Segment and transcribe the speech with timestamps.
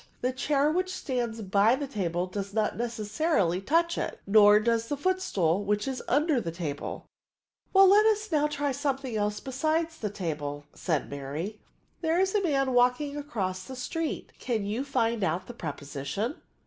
[0.21, 4.97] The chair which stands by the table does not necessarily touch it; nor does the
[4.97, 7.05] footstool, which is under the table."
[7.71, 11.59] "Well, now let us try something else besides the table," said Mary."
[12.01, 16.41] There is a man walking across the street; can you find out the preposition?"